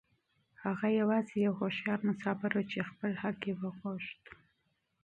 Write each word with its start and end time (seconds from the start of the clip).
هغه 0.63 0.87
يوازې 0.99 1.35
يو 1.45 1.53
هوښيار 1.59 1.99
مسافر 2.09 2.51
و 2.57 2.61
چې 2.71 2.87
خپل 2.89 3.11
حق 3.23 3.39
يې 3.47 3.53
غوښت. 3.61 4.21